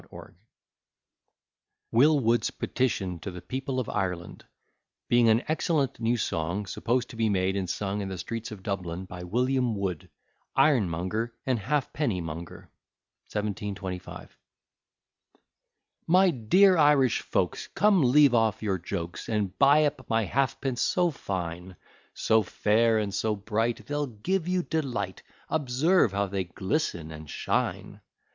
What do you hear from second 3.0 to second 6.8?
TO THE PEOPLE OF IRELAND BEING AN EXCELLENT NEW SONG,